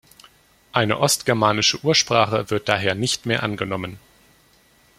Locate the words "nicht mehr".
2.95-3.43